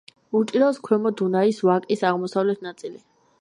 უჭირავს 0.37 0.79
ქვემო 0.87 1.11
დუნაის 1.19 1.59
ვაკის 1.67 2.03
აღმოსავლეთი 2.13 2.69
ნაწილი. 2.71 2.99